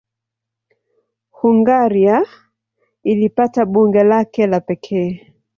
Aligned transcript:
Hungaria 1.41 2.23
ilipata 3.03 3.61
bunge 3.65 4.03
lake 4.11 4.43
la 4.51 4.59
pekee. 4.67 5.09